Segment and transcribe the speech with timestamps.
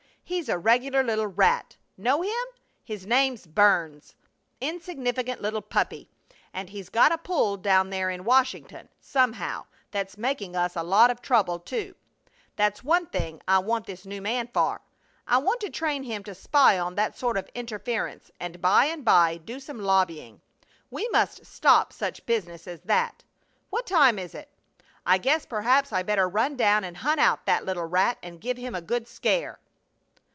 [0.23, 1.75] He's a regular little rat!
[1.97, 2.45] Know him?
[2.85, 4.15] His name's Burns.
[4.61, 6.09] Insignificant little puppy!
[6.53, 11.11] And he's got a pull down there in Washington, somehow, that's making us a lot
[11.11, 11.95] of trouble, too!
[12.55, 14.79] That's one thing I want this new man for.
[15.27, 19.03] I want to train him to spy on that sort of interference and by and
[19.03, 20.39] by do some lobbying.
[20.89, 23.25] We must stop such business as that.
[23.69, 24.47] What time is it?
[25.05, 28.55] I guess perhaps I better run down and hunt out that little rat and give
[28.55, 29.59] him a good scare."